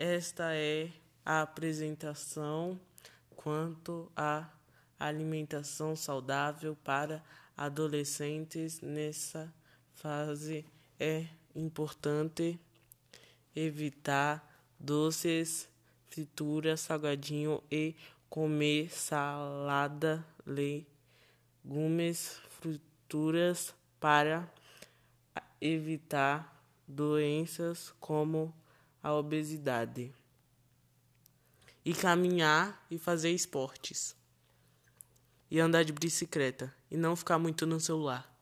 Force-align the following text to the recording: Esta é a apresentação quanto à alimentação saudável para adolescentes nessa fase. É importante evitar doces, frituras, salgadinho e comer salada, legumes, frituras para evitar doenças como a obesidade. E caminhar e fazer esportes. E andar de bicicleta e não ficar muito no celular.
Esta 0.00 0.54
é 0.54 0.92
a 1.24 1.42
apresentação 1.42 2.78
quanto 3.34 4.08
à 4.14 4.48
alimentação 4.96 5.96
saudável 5.96 6.76
para 6.84 7.20
adolescentes 7.56 8.80
nessa 8.80 9.52
fase. 9.96 10.64
É 11.00 11.26
importante 11.52 12.60
evitar 13.56 14.48
doces, 14.78 15.68
frituras, 16.08 16.78
salgadinho 16.78 17.60
e 17.68 17.96
comer 18.30 18.92
salada, 18.92 20.24
legumes, 21.64 22.40
frituras 22.50 23.74
para 23.98 24.48
evitar 25.60 26.64
doenças 26.86 27.92
como 27.98 28.54
a 29.02 29.12
obesidade. 29.12 30.14
E 31.84 31.94
caminhar 31.94 32.86
e 32.90 32.98
fazer 32.98 33.30
esportes. 33.30 34.16
E 35.50 35.58
andar 35.58 35.84
de 35.84 35.92
bicicleta 35.92 36.74
e 36.90 36.96
não 36.96 37.16
ficar 37.16 37.38
muito 37.38 37.66
no 37.66 37.80
celular. 37.80 38.37